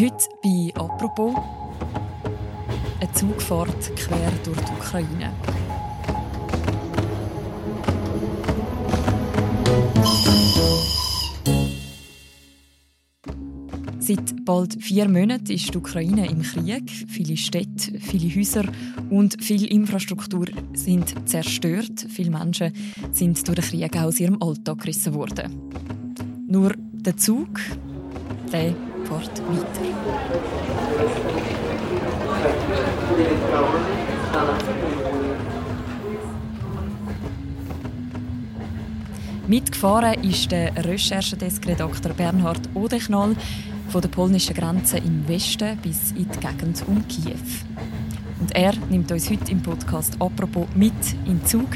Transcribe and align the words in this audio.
Heute 0.00 0.28
bei 0.44 0.72
«Apropos» 0.80 1.34
eine 3.00 3.12
Zugfahrt 3.14 3.96
quer 3.96 4.30
durch 4.44 4.60
die 4.60 4.72
Ukraine. 4.72 5.32
Seit 13.98 14.44
bald 14.44 14.80
vier 14.80 15.08
Monaten 15.08 15.50
ist 15.50 15.74
die 15.74 15.78
Ukraine 15.78 16.28
im 16.28 16.42
Krieg. 16.42 16.88
Viele 17.08 17.36
Städte, 17.36 17.98
viele 17.98 18.32
Häuser 18.36 18.66
und 19.10 19.42
viel 19.42 19.64
Infrastruktur 19.64 20.46
sind 20.74 21.28
zerstört. 21.28 22.06
Viele 22.08 22.30
Menschen 22.30 22.72
sind 23.10 23.48
durch 23.48 23.58
den 23.58 23.80
Krieg 23.80 23.96
aus 23.96 24.20
ihrem 24.20 24.40
Alltag 24.40 24.78
gerissen 24.78 25.14
worden. 25.14 25.56
Nur 26.46 26.72
der 26.92 27.16
Zug, 27.16 27.58
der 28.52 28.76
fährt 29.08 29.42
weiter. 29.48 29.88
Mitgefahren 39.46 40.22
ist 40.24 40.52
der 40.52 40.72
Recherchedesk-Redakteur 40.84 42.12
Bernhard 42.12 42.68
Odechnal 42.74 43.34
von 43.88 44.00
der 44.02 44.08
polnischen 44.08 44.54
Grenze 44.54 44.98
im 44.98 45.26
Westen 45.26 45.78
bis 45.78 46.10
in 46.12 46.28
die 46.28 46.38
Gegend 46.38 46.84
um 46.86 47.02
Kiew. 47.08 47.36
Und 48.40 48.54
er 48.54 48.74
nimmt 48.90 49.10
uns 49.10 49.30
heute 49.30 49.50
im 49.50 49.62
Podcast 49.62 50.16
«Apropos» 50.20 50.68
mit 50.74 50.92
in 51.24 51.42
Zug. 51.46 51.68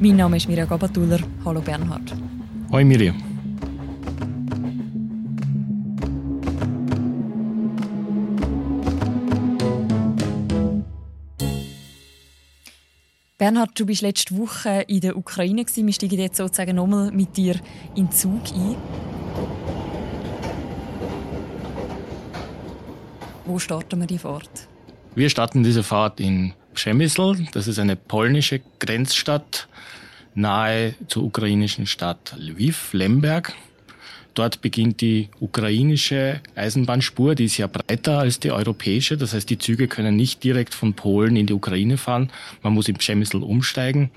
Mein 0.00 0.16
Name 0.16 0.38
ist 0.38 0.48
Mirja 0.48 0.64
Gabatuller. 0.64 1.20
Hallo 1.44 1.60
Bernhard. 1.60 2.14
Hoi 2.72 2.84
Mirja. 2.84 3.14
Bernhard, 13.40 13.70
du 13.80 13.86
bist 13.86 14.02
letzte 14.02 14.36
Woche 14.36 14.84
in 14.86 15.00
der 15.00 15.16
Ukraine. 15.16 15.64
Wir 15.64 15.92
steigen 15.94 16.18
jetzt 16.18 16.36
sozusagen 16.36 16.76
nochmal 16.76 17.10
mit 17.10 17.38
dir 17.38 17.54
in 17.96 18.04
den 18.04 18.12
Zug 18.12 18.42
ein. 18.54 18.76
Wo 23.46 23.58
starten 23.58 23.98
wir 23.98 24.06
die 24.06 24.18
Fahrt? 24.18 24.68
Wir 25.14 25.30
starten 25.30 25.62
diese 25.62 25.82
Fahrt 25.82 26.20
in 26.20 26.52
Przemysl. 26.74 27.46
Das 27.52 27.66
ist 27.66 27.78
eine 27.78 27.96
polnische 27.96 28.60
Grenzstadt 28.78 29.68
nahe 30.34 30.94
zur 31.08 31.22
ukrainischen 31.22 31.86
Stadt 31.86 32.34
Lviv, 32.36 32.92
Lemberg. 32.92 33.54
Dort 34.40 34.62
beginnt 34.62 35.02
die 35.02 35.28
ukrainische 35.38 36.40
Eisenbahnspur, 36.54 37.34
die 37.34 37.44
ist 37.44 37.58
ja 37.58 37.66
breiter 37.66 38.20
als 38.20 38.40
die 38.40 38.50
europäische. 38.50 39.18
Das 39.18 39.34
heißt, 39.34 39.50
die 39.50 39.58
Züge 39.58 39.86
können 39.86 40.16
nicht 40.16 40.42
direkt 40.42 40.72
von 40.72 40.94
Polen 40.94 41.36
in 41.36 41.44
die 41.44 41.52
Ukraine 41.52 41.98
fahren. 41.98 42.32
Man 42.62 42.72
muss 42.72 42.88
in 42.88 42.96
Przemysl 42.96 43.42
umsteigen. 43.42 44.10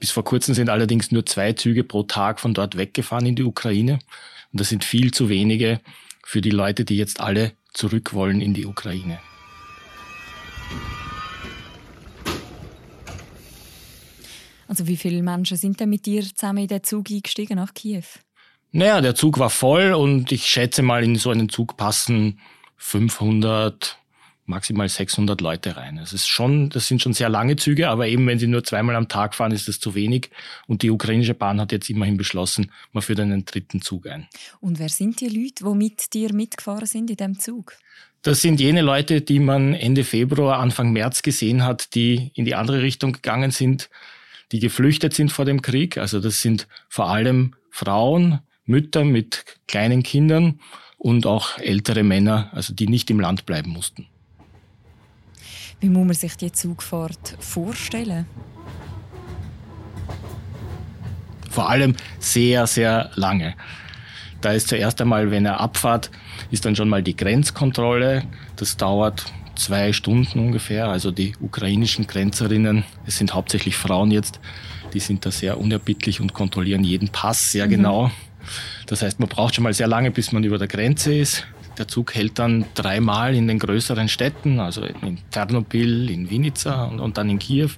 Bis 0.00 0.10
vor 0.10 0.24
kurzem 0.24 0.54
sind 0.54 0.70
allerdings 0.70 1.12
nur 1.12 1.26
zwei 1.26 1.52
Züge 1.52 1.84
pro 1.84 2.02
Tag 2.04 2.40
von 2.40 2.54
dort 2.54 2.78
weggefahren 2.78 3.26
in 3.26 3.34
die 3.34 3.42
Ukraine. 3.42 3.98
Und 4.52 4.60
das 4.62 4.70
sind 4.70 4.84
viel 4.84 5.12
zu 5.12 5.28
wenige 5.28 5.82
für 6.24 6.40
die 6.40 6.48
Leute, 6.48 6.86
die 6.86 6.96
jetzt 6.96 7.20
alle 7.20 7.52
zurück 7.74 8.14
wollen 8.14 8.40
in 8.40 8.54
die 8.54 8.64
Ukraine. 8.64 9.18
Also 14.66 14.86
wie 14.86 14.96
viele 14.96 15.22
Menschen 15.22 15.58
sind 15.58 15.78
denn 15.78 15.90
mit 15.90 16.06
dir 16.06 16.22
zusammen 16.22 16.62
in 16.62 16.68
den 16.68 16.82
Zug 16.82 17.10
eingestiegen 17.10 17.56
nach 17.56 17.74
Kiew? 17.74 18.04
Naja, 18.70 19.00
der 19.00 19.14
Zug 19.14 19.38
war 19.38 19.50
voll 19.50 19.92
und 19.94 20.30
ich 20.30 20.46
schätze 20.46 20.82
mal, 20.82 21.02
in 21.02 21.16
so 21.16 21.30
einen 21.30 21.48
Zug 21.48 21.76
passen 21.76 22.38
500, 22.76 23.98
maximal 24.44 24.88
600 24.88 25.40
Leute 25.40 25.76
rein. 25.76 25.96
Das 25.96 26.12
ist 26.12 26.26
schon, 26.26 26.68
das 26.68 26.86
sind 26.86 27.00
schon 27.00 27.14
sehr 27.14 27.30
lange 27.30 27.56
Züge, 27.56 27.88
aber 27.88 28.08
eben 28.08 28.26
wenn 28.26 28.38
sie 28.38 28.46
nur 28.46 28.64
zweimal 28.64 28.96
am 28.96 29.08
Tag 29.08 29.34
fahren, 29.34 29.52
ist 29.52 29.68
das 29.68 29.80
zu 29.80 29.94
wenig. 29.94 30.30
Und 30.66 30.82
die 30.82 30.90
ukrainische 30.90 31.34
Bahn 31.34 31.60
hat 31.60 31.72
jetzt 31.72 31.88
immerhin 31.88 32.18
beschlossen, 32.18 32.70
man 32.92 33.02
führt 33.02 33.20
einen 33.20 33.46
dritten 33.46 33.80
Zug 33.80 34.06
ein. 34.06 34.28
Und 34.60 34.78
wer 34.78 34.90
sind 34.90 35.20
die 35.20 35.28
Leute, 35.28 35.64
die 35.64 35.74
mit 35.74 36.12
dir 36.12 36.34
mitgefahren 36.34 36.86
sind 36.86 37.10
in 37.10 37.16
dem 37.16 37.38
Zug? 37.38 37.74
Das 38.22 38.42
sind 38.42 38.60
jene 38.60 38.82
Leute, 38.82 39.22
die 39.22 39.38
man 39.38 39.74
Ende 39.74 40.04
Februar, 40.04 40.58
Anfang 40.58 40.92
März 40.92 41.22
gesehen 41.22 41.64
hat, 41.64 41.94
die 41.94 42.32
in 42.34 42.44
die 42.44 42.54
andere 42.54 42.82
Richtung 42.82 43.12
gegangen 43.12 43.50
sind, 43.50 43.88
die 44.52 44.58
geflüchtet 44.58 45.14
sind 45.14 45.30
vor 45.30 45.44
dem 45.44 45.62
Krieg. 45.62 45.98
Also 45.98 46.20
das 46.20 46.40
sind 46.40 46.68
vor 46.88 47.08
allem 47.08 47.54
Frauen, 47.70 48.40
Mütter 48.68 49.04
mit 49.04 49.44
kleinen 49.66 50.02
Kindern 50.02 50.60
und 50.98 51.26
auch 51.26 51.58
ältere 51.58 52.02
Männer, 52.02 52.50
also 52.52 52.74
die 52.74 52.86
nicht 52.86 53.10
im 53.10 53.18
Land 53.18 53.46
bleiben 53.46 53.70
mussten. 53.70 54.06
Wie 55.80 55.88
muss 55.88 56.06
man 56.06 56.14
sich 56.14 56.36
die 56.36 56.52
Zugfahrt 56.52 57.36
vorstellen? 57.38 58.26
Vor 61.50 61.70
allem 61.70 61.96
sehr, 62.18 62.66
sehr 62.66 63.10
lange. 63.14 63.54
Da 64.40 64.52
ist 64.52 64.68
zuerst 64.68 65.00
einmal, 65.00 65.30
wenn 65.30 65.46
er 65.46 65.60
abfahrt, 65.60 66.10
ist 66.50 66.64
dann 66.64 66.76
schon 66.76 66.88
mal 66.88 67.02
die 67.02 67.16
Grenzkontrolle. 67.16 68.24
Das 68.56 68.76
dauert 68.76 69.24
zwei 69.56 69.92
Stunden 69.92 70.38
ungefähr. 70.38 70.88
Also 70.88 71.10
die 71.10 71.34
ukrainischen 71.40 72.06
Grenzerinnen, 72.06 72.84
es 73.06 73.18
sind 73.18 73.34
hauptsächlich 73.34 73.76
Frauen 73.76 74.10
jetzt, 74.10 74.40
die 74.92 75.00
sind 75.00 75.26
da 75.26 75.30
sehr 75.30 75.58
unerbittlich 75.58 76.20
und 76.20 76.32
kontrollieren 76.32 76.84
jeden 76.84 77.08
Pass 77.08 77.52
sehr 77.52 77.66
mhm. 77.66 77.70
genau. 77.70 78.10
Das 78.86 79.02
heißt, 79.02 79.20
man 79.20 79.28
braucht 79.28 79.54
schon 79.54 79.64
mal 79.64 79.74
sehr 79.74 79.88
lange, 79.88 80.10
bis 80.10 80.32
man 80.32 80.44
über 80.44 80.58
der 80.58 80.68
Grenze 80.68 81.14
ist. 81.14 81.46
Der 81.78 81.86
Zug 81.86 82.14
hält 82.14 82.38
dann 82.38 82.64
dreimal 82.74 83.34
in 83.34 83.46
den 83.46 83.58
größeren 83.58 84.08
Städten, 84.08 84.58
also 84.58 84.82
in 84.82 85.18
Ternopil, 85.30 86.10
in 86.10 86.28
Vinica 86.28 86.84
und, 86.84 86.98
und 87.00 87.18
dann 87.18 87.30
in 87.30 87.38
Kiew. 87.38 87.70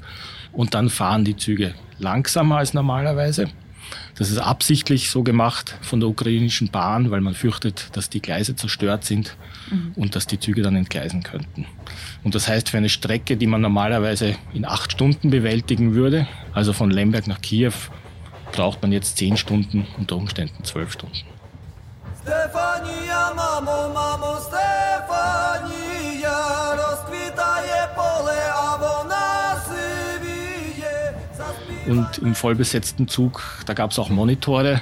Und 0.53 0.75
dann 0.75 0.89
fahren 0.89 1.25
die 1.25 1.37
Züge 1.37 1.75
langsamer 1.99 2.59
als 2.59 2.75
normalerweise. 2.75 3.49
Das 4.17 4.31
ist 4.31 4.39
absichtlich 4.39 5.11
so 5.11 5.23
gemacht 5.23 5.77
von 5.81 6.01
der 6.01 6.09
ukrainischen 6.09 6.69
Bahn, 6.69 7.11
weil 7.11 7.21
man 7.21 7.35
fürchtet, 7.35 7.89
dass 7.93 8.11
die 8.11 8.21
Gleise 8.21 8.55
zerstört 8.57 9.05
sind 9.05 9.37
mhm. 9.71 9.93
und 9.97 10.17
dass 10.17 10.27
die 10.27 10.39
Züge 10.39 10.63
dann 10.63 10.77
entgleisen 10.77 11.23
könnten. 11.23 11.67
Und 12.23 12.35
das 12.35 12.49
heißt, 12.49 12.69
für 12.69 12.77
eine 12.77 12.89
Strecke, 12.89 13.37
die 13.37 13.47
man 13.47 13.61
normalerweise 13.61 14.37
in 14.53 14.65
acht 14.65 14.93
Stunden 14.93 15.31
bewältigen 15.31 15.95
würde, 15.95 16.27
also 16.53 16.73
von 16.73 16.91
Lemberg 16.91 17.27
nach 17.27 17.41
Kiew, 17.41 17.73
braucht 18.53 18.83
man 18.83 18.93
jetzt 18.93 19.17
zehn 19.17 19.37
Stunden, 19.37 19.87
unter 19.99 20.17
Umständen 20.17 20.65
zwölf 20.65 20.93
Stunden. 20.93 21.17
Stefania, 22.23 23.33
Mamo, 23.35 23.93
Mamo, 23.93 24.37
Stefania, 24.47 25.81
Und 31.91 32.19
im 32.19 32.37
vollbesetzten 32.37 33.09
Zug, 33.09 33.43
da 33.67 33.75
gab 33.75 33.91
es 33.91 33.99
auch 33.99 34.11
Monitore 34.11 34.81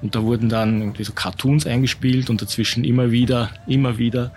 und 0.00 0.14
da 0.14 0.22
wurden 0.22 0.48
dann 0.48 0.94
so 0.98 1.12
Cartoons 1.12 1.66
eingespielt 1.66 2.30
und 2.30 2.40
dazwischen 2.40 2.82
immer 2.82 3.10
wieder, 3.10 3.50
immer 3.66 3.98
wieder 3.98 4.32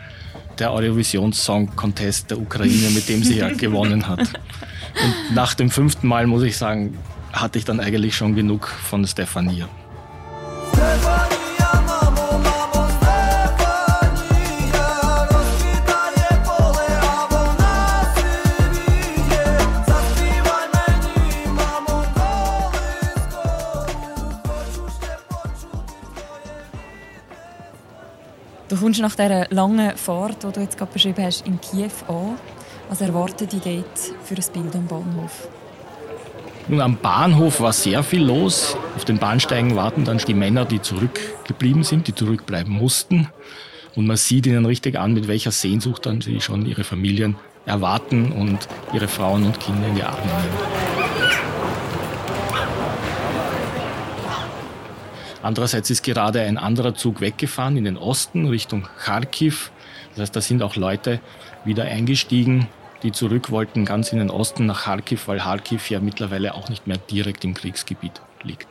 der 0.57 0.73
Eurovision 0.73 1.31
Song 1.31 1.73
Contest 1.77 2.31
der 2.31 2.39
Ukraine, 2.39 2.89
mit 2.89 3.07
dem 3.07 3.23
sie 3.23 3.37
ja 3.37 3.49
gewonnen 3.57 4.07
hat. 4.07 4.19
Und 4.19 5.33
nach 5.33 5.53
dem 5.53 5.69
fünften 5.69 6.07
Mal 6.07 6.27
muss 6.27 6.43
ich 6.43 6.57
sagen, 6.57 6.97
hatte 7.33 7.59
ich 7.59 7.65
dann 7.65 7.79
eigentlich 7.79 8.15
schon 8.15 8.35
genug 8.35 8.67
von 8.67 9.05
Stefania. 9.05 9.67
Du 28.69 28.77
kommst 28.77 29.01
nach 29.01 29.15
dieser 29.15 29.47
langen 29.49 29.97
Fahrt, 29.97 30.43
die 30.43 30.51
du 30.51 30.59
jetzt 30.61 30.77
gerade 30.77 30.91
beschrieben 30.91 31.25
hast, 31.25 31.45
in 31.47 31.59
Kiew 31.59 31.89
an. 32.07 32.37
Was 32.87 33.01
erwartet 33.01 33.51
dich 33.51 33.61
dort 33.61 33.99
für 34.23 34.35
ein 34.35 34.53
Bild 34.53 34.75
am 34.75 34.85
Bahnhof? 34.85 35.47
Nun, 36.69 36.81
am 36.81 36.97
Bahnhof 36.97 37.61
war 37.61 37.73
sehr 37.73 38.03
viel 38.03 38.23
los. 38.23 38.77
Auf 38.95 39.03
den 39.03 39.17
Bahnsteigen 39.17 39.75
warten 39.75 40.05
dann 40.05 40.19
die 40.19 40.35
Männer, 40.35 40.65
die 40.65 40.79
zurückgeblieben 40.79 41.81
sind, 41.81 42.07
die 42.07 42.13
zurückbleiben 42.13 42.71
mussten. 42.71 43.27
Und 43.95 44.05
man 44.05 44.17
sieht 44.17 44.45
ihnen 44.45 44.67
richtig 44.67 44.95
an, 44.95 45.15
mit 45.15 45.27
welcher 45.27 45.49
Sehnsucht 45.49 46.05
dann 46.05 46.21
sie 46.21 46.41
schon 46.41 46.67
ihre 46.67 46.83
Familien 46.83 47.37
erwarten 47.65 48.31
und 48.31 48.67
ihre 48.93 49.07
Frauen 49.07 49.45
und 49.45 49.59
Kinder 49.59 49.87
in 49.87 49.95
die 49.95 50.03
Arme 50.03 50.21
nehmen. 50.21 51.29
Andererseits 55.41 55.89
ist 55.89 56.03
gerade 56.03 56.41
ein 56.41 56.59
anderer 56.59 56.93
Zug 56.93 57.19
weggefahren 57.19 57.77
in 57.77 57.85
den 57.85 57.97
Osten 57.97 58.47
Richtung 58.47 58.87
Kharkiv. 58.99 59.71
Das 60.11 60.21
heißt, 60.21 60.35
da 60.35 60.41
sind 60.41 60.61
auch 60.61 60.75
Leute 60.75 61.19
wieder 61.65 61.85
eingestiegen, 61.85 62.67
die 63.03 63.11
zurück 63.11 63.51
wollten 63.51 63.85
ganz 63.85 64.11
in 64.11 64.19
den 64.19 64.29
Osten 64.29 64.65
nach 64.65 64.83
Kharkiv, 64.83 65.27
weil 65.27 65.39
Kharkiv 65.39 65.89
ja 65.89 65.99
mittlerweile 65.99 66.53
auch 66.53 66.69
nicht 66.69 66.87
mehr 66.87 66.97
direkt 66.97 67.43
im 67.43 67.53
Kriegsgebiet 67.53 68.21
liegt. 68.43 68.67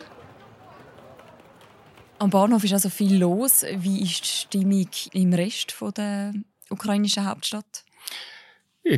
Am 2.18 2.30
Bahnhof 2.30 2.64
ist 2.64 2.72
also 2.72 2.88
viel 2.88 3.16
los. 3.16 3.64
Wie 3.76 4.02
ist 4.02 4.24
die 4.24 4.28
Stimmung 4.28 4.88
im 5.12 5.32
Rest 5.32 5.74
der 5.96 6.34
ukrainischen 6.68 7.24
Hauptstadt? 7.24 7.84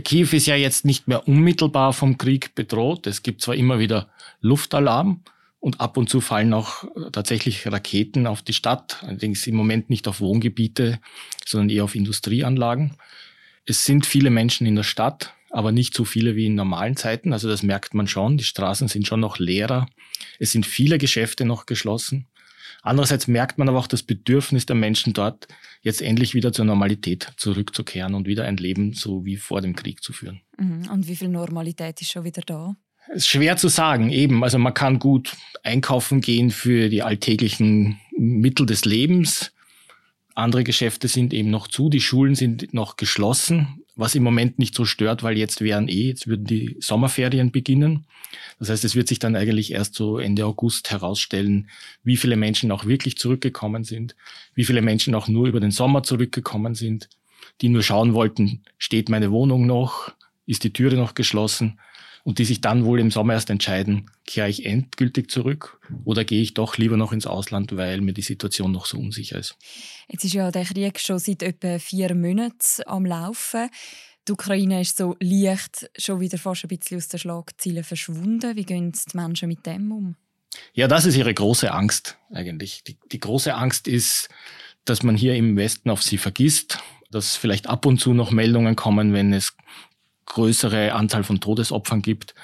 Kiew 0.05 0.29
ist 0.33 0.47
ja 0.47 0.55
jetzt 0.55 0.85
nicht 0.85 1.09
mehr 1.09 1.27
unmittelbar 1.27 1.93
vom 1.93 2.17
Krieg 2.17 2.55
bedroht. 2.55 3.07
Es 3.07 3.23
gibt 3.23 3.43
zwar 3.43 3.57
immer 3.57 3.79
wieder 3.79 4.09
Luftalarm 4.41 5.23
und 5.59 5.81
ab 5.81 5.97
und 5.97 6.09
zu 6.09 6.21
fallen 6.21 6.55
auch 6.55 6.85
tatsächlich 7.13 7.67
Raketen 7.67 8.27
auf 8.27 8.41
die 8.43 8.53
Stadt, 8.53 9.03
allerdings 9.03 9.47
im 9.47 9.57
Moment 9.57 9.91
nicht 9.91 10.07
auf 10.07 10.21
Wohngebiete, 10.21 11.01
sondern 11.45 11.71
eher 11.71 11.85
auf 11.85 11.95
Industrieanlagen. 11.95 12.97
Es 13.67 13.85
sind 13.85 14.07
viele 14.07 14.31
Menschen 14.31 14.67
in 14.67 14.77
der 14.77 14.83
Stadt, 14.83 15.35
aber 15.51 15.73
nicht 15.73 15.95
so 15.95 16.05
viele 16.05 16.37
wie 16.37 16.47
in 16.47 16.55
normalen 16.55 16.97
Zeiten. 16.97 17.33
Also 17.33 17.49
das 17.49 17.63
merkt 17.63 17.95
man 17.95 18.07
schon. 18.07 18.37
Die 18.37 18.45
Straßen 18.45 18.89
sind 18.89 19.07
schon 19.07 19.21
noch 19.21 19.39
leerer. 19.39 19.87
Es 20.39 20.53
sind 20.53 20.67
viele 20.67 20.99
Geschäfte 20.99 21.45
noch 21.45 21.67
geschlossen. 21.67 22.27
Andererseits 22.83 23.27
merkt 23.27 23.59
man 23.59 23.69
aber 23.69 23.79
auch 23.79 23.87
das 23.87 24.03
Bedürfnis 24.03 24.65
der 24.65 24.77
Menschen 24.77 25.13
dort, 25.13 25.49
jetzt 25.83 26.01
endlich 26.01 26.35
wieder 26.35 26.53
zur 26.53 26.65
Normalität 26.65 27.33
zurückzukehren 27.37 28.15
und 28.15 28.27
wieder 28.27 28.45
ein 28.45 28.57
Leben 28.57 28.95
so 28.95 29.25
wie 29.25 29.37
vor 29.37 29.61
dem 29.61 29.77
Krieg 29.77 30.03
zu 30.03 30.13
führen. 30.13 30.41
Mhm. 30.57 30.89
Und 30.91 31.07
wie 31.07 31.17
viel 31.17 31.29
Normalität 31.29 32.01
ist 32.01 32.13
schon 32.13 32.25
wieder 32.25 32.43
da? 32.43 32.75
Es 33.09 33.23
ist 33.23 33.29
schwer 33.29 33.57
zu 33.57 33.69
sagen, 33.69 34.11
eben. 34.11 34.45
Also 34.45 34.59
man 34.59 34.73
kann 34.73 34.99
gut 34.99 35.37
einkaufen 35.63 36.21
gehen 36.21 36.51
für 36.51 36.89
die 36.89 37.03
alltäglichen 37.03 37.99
Mittel 38.17 38.67
des 38.67 38.85
Lebens. 38.85 39.53
Andere 40.41 40.65
Geschäfte 40.65 41.07
sind 41.07 41.35
eben 41.35 41.51
noch 41.51 41.69
zu, 41.69 41.91
die 41.91 42.01
Schulen 42.01 42.35
sind 42.35 42.73
noch 42.73 42.97
geschlossen, 42.97 43.85
was 43.95 44.15
im 44.15 44.23
Moment 44.23 44.59
nicht 44.59 44.75
so 44.75 44.87
stört, 44.87 45.23
weil 45.23 45.37
jetzt 45.37 45.61
wären 45.61 45.89
eh, 45.89 46.09
jetzt 46.09 46.27
würden 46.27 46.47
die 46.47 46.77
Sommerferien 46.81 47.53
beginnen. 47.53 48.07
Das 48.59 48.71
heißt, 48.71 48.85
es 48.85 48.95
wird 48.95 49.09
sich 49.09 49.19
dann 49.19 49.37
eigentlich 49.37 49.73
erst 49.73 49.95
so 49.95 50.19
Ende 50.19 50.47
August 50.47 50.91
herausstellen, 50.91 51.69
wie 52.05 52.17
viele 52.17 52.37
Menschen 52.37 52.73
auch 52.73 52.87
wirklich 52.87 53.19
zurückgekommen 53.19 53.85
sind, 53.85 54.17
wie 54.55 54.65
viele 54.65 54.81
Menschen 54.81 55.15
auch 55.15 55.29
nur 55.29 55.47
über 55.47 55.61
den 55.61 55.73
Sommer 55.73 56.03
zurückgekommen 56.03 56.75
sind, 56.75 57.11
die 57.61 57.69
nur 57.69 57.83
schauen 57.83 58.15
wollten, 58.15 58.63
steht 58.79 59.11
meine 59.11 59.31
Wohnung 59.31 59.67
noch, 59.67 60.13
ist 60.47 60.65
die 60.65 60.73
Türe 60.73 60.97
noch 60.97 61.15
geschlossen 61.15 61.79
und 62.25 62.39
die 62.39 62.45
sich 62.45 62.61
dann 62.61 62.85
wohl 62.85 63.01
im 63.01 63.11
Sommer 63.11 63.35
erst 63.35 63.51
entscheiden, 63.51 64.11
kehre 64.27 64.49
ich 64.49 64.67
endgültig 64.67 65.31
zurück 65.31 65.81
oder 66.05 66.25
gehe 66.25 66.43
ich 66.43 66.55
doch 66.55 66.77
lieber 66.77 66.97
noch 66.97 67.13
ins 67.13 67.27
Ausland, 67.27 67.77
weil 67.77 68.01
mir 68.01 68.13
die 68.13 68.23
Situation 68.23 68.73
noch 68.73 68.87
so 68.87 68.99
unsicher 68.99 69.39
ist. 69.39 69.57
Jetzt 70.09 70.25
ist 70.25 70.35
ja 70.35 70.51
der 70.51 70.65
Krieg 70.65 70.99
schon 71.01 71.19
seit 71.19 71.43
etwa 71.43 71.79
vier 71.79 72.15
Monaten 72.15 72.83
am 72.87 73.07
Laufen. 73.07 73.71
Die 74.29 74.33
Ukraine 74.33 74.83
ist 74.83 74.99
so 74.99 75.17
leicht 75.21 75.91
schon 75.97 76.21
wieder 76.21 76.39
fast 76.39 76.65
ein 76.65 76.69
bisschen 76.69 76.99
aus 76.99 77.09
den 77.09 77.19
Schlagzeilen 77.19 77.85
verschwunden. 77.85 78.55
Wie 78.55 78.65
gehen 78.65 78.93
die 78.93 79.17
Menschen 79.17 79.49
mit 79.49 79.65
dem 79.67 79.91
um? 79.91 80.17
Ja, 80.75 80.89
das 80.89 81.07
ist 81.07 81.17
ihre 81.17 81.33
große 81.33 81.73
Angst 81.73 82.19
eigentlich. 82.31 82.85
Die, 82.85 82.97
die 83.11 83.21
große 83.21 83.55
Angst 83.55 83.89
ist, 83.89 84.29
dass 84.85 85.03
man 85.03 85.17
hier 85.17 85.35
im 85.35 85.57
Westen 85.57 85.91
auf 85.91 86.03
sie 86.03 86.19
vergisst, 86.19 86.79
dass 87.11 87.37
vielleicht 87.37 87.69
ab 87.69 87.87
und 87.87 87.99
zu 87.99 88.15
noch 88.15 88.31
Meldungen 88.31 88.77
kommen, 88.77 89.13
wenn 89.13 89.33
es 89.33 89.57
größere 90.31 90.95
Anzahl 90.95 91.25
von 91.25 91.41
Todesopfern 91.41 92.03
gibt. 92.03 92.35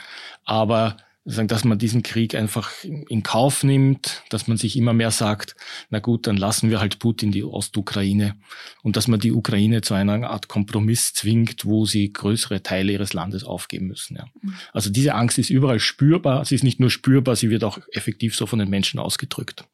Aber 0.44 0.97
dass 1.27 1.65
man 1.65 1.77
diesen 1.77 2.05
Krieg 2.05 2.37
einfach 2.37 2.71
in 2.85 3.25
Kauf 3.25 3.65
nimmt, 3.65 4.23
dass 4.31 4.47
man 4.47 4.56
sich 4.56 4.77
immer 4.77 4.93
mehr 4.93 5.11
sagt, 5.11 5.56
na 5.91 5.99
gut, 5.99 6.29
dann 6.29 6.37
lassen 6.37 6.71
wir 6.71 6.79
halt 6.79 7.00
Putin 7.00 7.33
die 7.33 7.43
Ostukraine 7.43 8.37
und 8.83 8.97
dass 8.97 9.09
man 9.09 9.19
die 9.19 9.33
Ukraine 9.33 9.81
zu 9.81 9.94
einer 9.94 10.31
Art 10.31 10.47
Kompromiss 10.47 11.15
zwingt, 11.15 11.65
wo 11.65 11.85
sie 11.85 12.12
größere 12.12 12.62
Teile 12.62 12.93
ihres 12.93 13.12
Landes 13.12 13.43
aufgeben 13.43 13.88
müssen. 13.88 14.17
Ja. 14.17 14.27
Mhm. 14.41 14.55
Also 14.73 14.91
diese 14.91 15.15
Angst 15.15 15.38
ist 15.38 15.50
überall 15.50 15.81
spürbar. 15.81 16.44
Sie 16.44 16.55
ist 16.55 16.62
nicht 16.62 16.79
nur 16.79 16.91
spürbar, 16.91 17.35
sie 17.35 17.50
wird 17.50 17.65
auch 17.65 17.79
effektiv 17.91 18.37
so 18.37 18.47
von 18.47 18.61
den 18.61 18.71
Menschen 18.71 19.00
ausgedrückt. 19.00 19.65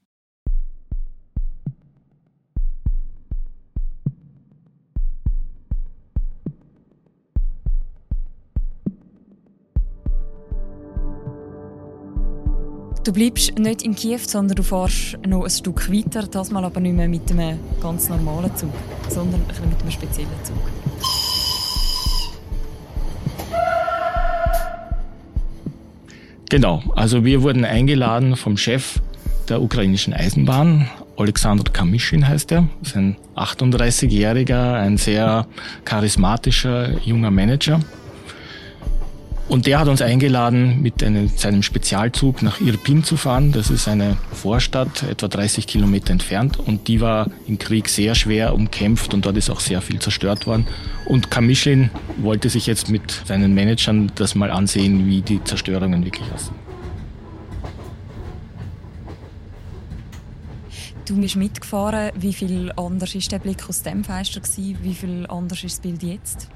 Du 13.04 13.12
bleibst 13.12 13.58
nicht 13.58 13.82
in 13.82 13.96
Kiew, 13.96 14.20
sondern 14.24 14.54
du 14.54 14.62
fährst 14.62 15.18
noch 15.26 15.42
ein 15.42 15.50
Stück 15.50 15.92
weiter, 15.92 16.22
das 16.22 16.52
mal 16.52 16.64
aber 16.64 16.78
nicht 16.78 16.94
mehr 16.94 17.08
mit 17.08 17.28
einem 17.32 17.58
ganz 17.80 18.08
normalen 18.08 18.54
Zug, 18.54 18.70
sondern 19.08 19.40
ein 19.40 19.68
mit 19.70 19.80
einem 19.80 19.90
speziellen 19.90 20.30
Zug. 20.44 20.56
Genau, 26.48 26.82
also 26.94 27.24
wir 27.24 27.42
wurden 27.42 27.64
eingeladen 27.64 28.36
vom 28.36 28.56
Chef 28.56 29.00
der 29.48 29.60
ukrainischen 29.60 30.14
Eisenbahn, 30.14 30.88
Alexander 31.16 31.64
Kamischin 31.70 32.26
heißt 32.26 32.52
er, 32.52 32.68
ist 32.82 32.96
ein 32.96 33.16
38-jähriger, 33.36 34.74
ein 34.74 34.96
sehr 34.96 35.46
charismatischer 35.84 36.98
junger 37.04 37.30
Manager. 37.30 37.80
Und 39.52 39.66
der 39.66 39.80
hat 39.80 39.88
uns 39.88 40.00
eingeladen, 40.00 40.80
mit 40.80 41.04
einem, 41.04 41.28
seinem 41.28 41.62
Spezialzug 41.62 42.40
nach 42.40 42.62
Irpin 42.62 43.04
zu 43.04 43.18
fahren. 43.18 43.52
Das 43.52 43.68
ist 43.68 43.86
eine 43.86 44.16
Vorstadt, 44.32 45.02
etwa 45.02 45.28
30 45.28 45.66
Kilometer 45.66 46.10
entfernt. 46.10 46.58
Und 46.58 46.88
die 46.88 47.02
war 47.02 47.28
im 47.46 47.58
Krieg 47.58 47.90
sehr 47.90 48.14
schwer 48.14 48.54
umkämpft 48.54 49.12
und 49.12 49.26
dort 49.26 49.36
ist 49.36 49.50
auch 49.50 49.60
sehr 49.60 49.82
viel 49.82 49.98
zerstört 49.98 50.46
worden. 50.46 50.66
Und 51.04 51.30
Kamischlin 51.30 51.90
wollte 52.16 52.48
sich 52.48 52.66
jetzt 52.66 52.88
mit 52.88 53.24
seinen 53.26 53.52
Managern 53.52 54.10
das 54.14 54.34
mal 54.34 54.50
ansehen, 54.50 55.06
wie 55.06 55.20
die 55.20 55.44
Zerstörungen 55.44 56.02
wirklich 56.02 56.32
aussehen. 56.32 56.56
Du 61.04 61.20
bist 61.20 61.36
mitgefahren. 61.36 62.10
Wie 62.14 62.32
viel 62.32 62.72
anders 62.74 63.14
ist 63.14 63.30
der 63.30 63.38
Blick 63.38 63.68
aus 63.68 63.82
dem 63.82 64.02
Fenster? 64.02 64.40
Wie 64.56 64.94
viel 64.94 65.26
anders 65.26 65.62
ist 65.62 65.74
das 65.74 65.80
Bild 65.80 66.02
jetzt? 66.02 66.48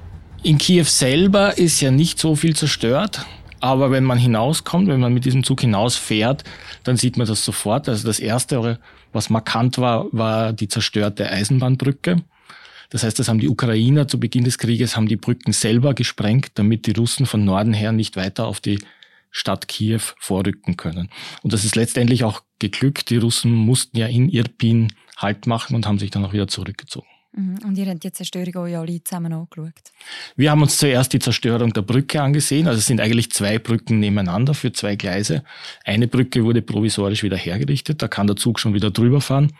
In 0.43 0.57
Kiew 0.57 0.85
selber 0.85 1.57
ist 1.57 1.81
ja 1.81 1.91
nicht 1.91 2.19
so 2.19 2.35
viel 2.35 2.55
zerstört. 2.55 3.25
Aber 3.59 3.89
wenn 3.89 4.03
man 4.03 4.19
hinauskommt, 4.19 4.87
wenn 4.87 4.99
man 4.99 5.13
mit 5.13 5.25
diesem 5.25 5.43
Zug 5.43 5.61
hinausfährt, 5.61 6.43
dann 6.83 6.95
sieht 6.95 7.17
man 7.17 7.25
das 7.25 7.43
sofort. 7.43 7.89
Also 7.89 8.05
das 8.05 8.19
Erste, 8.19 8.79
was 9.13 9.29
markant 9.29 9.79
war, 9.79 10.05
war 10.11 10.53
die 10.53 10.67
zerstörte 10.67 11.29
Eisenbahnbrücke. 11.29 12.17
Das 12.89 13.03
heißt, 13.03 13.17
das 13.17 13.27
haben 13.27 13.39
die 13.39 13.49
Ukrainer 13.49 14.07
zu 14.07 14.19
Beginn 14.19 14.43
des 14.43 14.59
Krieges, 14.59 14.95
haben 14.95 15.07
die 15.07 15.17
Brücken 15.17 15.53
selber 15.53 15.93
gesprengt, 15.93 16.51
damit 16.53 16.85
die 16.85 16.91
Russen 16.91 17.25
von 17.25 17.43
Norden 17.43 17.73
her 17.73 17.91
nicht 17.91 18.15
weiter 18.15 18.45
auf 18.45 18.61
die 18.61 18.79
Stadt 19.31 19.67
Kiew 19.67 20.01
vorrücken 20.19 20.77
können. 20.77 21.09
Und 21.41 21.51
das 21.51 21.65
ist 21.65 21.75
letztendlich 21.75 22.23
auch 22.23 22.43
geglückt. 22.59 23.09
Die 23.09 23.17
Russen 23.17 23.51
mussten 23.51 23.97
ja 23.97 24.07
in 24.07 24.29
Irpin 24.29 24.93
Halt 25.17 25.47
machen 25.47 25.75
und 25.75 25.87
haben 25.87 25.97
sich 25.97 26.11
dann 26.11 26.23
auch 26.23 26.31
wieder 26.31 26.47
zurückgezogen. 26.47 27.07
Mhm. 27.33 27.59
Und 27.65 27.77
ihr 27.77 27.87
habt 27.87 28.03
die 28.03 28.11
Zerstörung 28.11 28.55
euch 28.63 28.77
alle 28.77 29.03
zusammen 29.03 29.33
angeschaut? 29.33 29.73
Wir 30.35 30.51
haben 30.51 30.61
uns 30.61 30.77
zuerst 30.77 31.13
die 31.13 31.19
Zerstörung 31.19 31.73
der 31.73 31.81
Brücke 31.81 32.21
angesehen. 32.21 32.67
Also 32.67 32.79
es 32.79 32.85
sind 32.85 33.01
eigentlich 33.01 33.31
zwei 33.31 33.59
Brücken 33.59 33.99
nebeneinander 33.99 34.53
für 34.53 34.71
zwei 34.71 34.95
Gleise. 34.95 35.43
Eine 35.83 36.07
Brücke 36.07 36.43
wurde 36.43 36.61
provisorisch 36.61 37.23
wieder 37.23 37.37
hergerichtet, 37.37 38.01
da 38.01 38.07
kann 38.07 38.27
der 38.27 38.35
Zug 38.35 38.59
schon 38.59 38.73
wieder 38.73 38.91
drüber 38.91 39.21
fahren. 39.21 39.53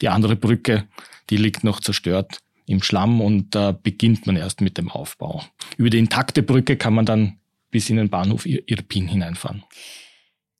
Die 0.00 0.08
andere 0.08 0.36
Brücke, 0.36 0.84
die 1.30 1.36
liegt 1.36 1.64
noch 1.64 1.80
zerstört 1.80 2.38
im 2.66 2.82
Schlamm 2.82 3.20
und 3.20 3.54
da 3.54 3.72
beginnt 3.72 4.26
man 4.26 4.36
erst 4.36 4.60
mit 4.60 4.78
dem 4.78 4.90
Aufbau. 4.90 5.42
Über 5.76 5.90
die 5.90 5.98
intakte 5.98 6.42
Brücke 6.42 6.76
kann 6.76 6.94
man 6.94 7.06
dann 7.06 7.38
bis 7.70 7.90
in 7.90 7.96
den 7.96 8.08
Bahnhof 8.08 8.46
Irpin 8.46 9.08
hineinfahren. 9.08 9.64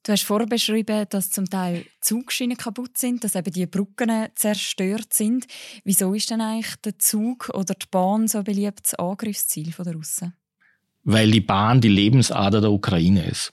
Du 0.09 0.13
hast 0.13 0.25
vorher 0.25 0.47
beschrieben, 0.47 1.05
dass 1.11 1.31
zum 1.31 1.51
Teil 1.51 1.85
Zugschienen 2.01 2.57
kaputt 2.57 2.97
sind, 2.97 3.25
dass 3.25 3.35
eben 3.35 3.53
die 3.53 3.67
Brücken 3.67 4.11
zerstört 4.37 5.13
sind. 5.13 5.47
Wieso 5.85 6.15
ist 6.15 6.31
denn 6.31 6.41
eigentlich 6.41 6.77
der 6.77 6.99
Zug 6.99 7.51
oder 7.53 7.75
die 7.75 7.85
Bahn 7.91 8.27
so 8.27 8.43
beliebtes 8.43 8.95
Angriffsziel 8.95 9.71
der 9.79 9.93
Russen? 9.93 10.33
Weil 11.05 11.31
die 11.31 11.43
Bahn 11.43 11.83
die 11.83 11.91
Lebensader 11.91 12.63
der 12.63 12.73
Ukraine 12.73 13.27
ist. 13.27 13.53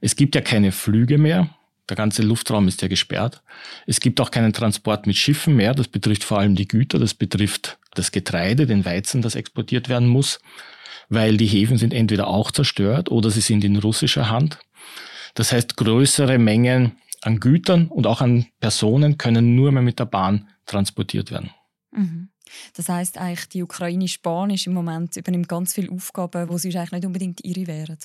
Es 0.00 0.16
gibt 0.16 0.34
ja 0.34 0.40
keine 0.40 0.72
Flüge 0.72 1.18
mehr. 1.18 1.50
Der 1.88 1.96
ganze 1.96 2.22
Luftraum 2.22 2.66
ist 2.66 2.82
ja 2.82 2.88
gesperrt. 2.88 3.40
Es 3.86 4.00
gibt 4.00 4.20
auch 4.20 4.32
keinen 4.32 4.52
Transport 4.52 5.06
mit 5.06 5.14
Schiffen 5.14 5.54
mehr. 5.54 5.72
Das 5.72 5.86
betrifft 5.86 6.24
vor 6.24 6.40
allem 6.40 6.56
die 6.56 6.66
Güter. 6.66 6.98
Das 6.98 7.14
betrifft 7.14 7.78
das 7.94 8.10
Getreide, 8.10 8.66
den 8.66 8.84
Weizen, 8.84 9.22
das 9.22 9.36
exportiert 9.36 9.88
werden 9.88 10.08
muss. 10.08 10.40
Weil 11.08 11.36
die 11.36 11.46
Häfen 11.46 11.78
sind 11.78 11.94
entweder 11.94 12.26
auch 12.26 12.50
zerstört 12.50 13.08
oder 13.08 13.30
sie 13.30 13.40
sind 13.40 13.62
in 13.62 13.76
russischer 13.76 14.30
Hand. 14.30 14.58
Das 15.34 15.52
heißt, 15.52 15.76
größere 15.76 16.38
Mengen 16.38 16.92
an 17.22 17.40
Gütern 17.40 17.88
und 17.88 18.06
auch 18.06 18.20
an 18.20 18.46
Personen 18.60 19.18
können 19.18 19.54
nur 19.54 19.72
mehr 19.72 19.82
mit 19.82 19.98
der 19.98 20.06
Bahn 20.06 20.48
transportiert 20.66 21.30
werden. 21.30 21.50
Mhm. 21.92 22.28
Das 22.74 22.88
heißt 22.88 23.18
eigentlich, 23.18 23.48
die 23.48 23.62
ukrainische 23.62 24.18
Bahn 24.22 24.50
ist 24.50 24.66
im 24.66 24.74
Moment 24.74 25.16
übernimmt 25.16 25.48
ganz 25.48 25.74
viele 25.74 25.90
Aufgaben, 25.90 26.48
wo 26.48 26.58
sie 26.58 26.76
eigentlich 26.76 26.92
nicht 26.92 27.06
unbedingt 27.06 27.44
ihre 27.44 27.66
wären. 27.66 27.96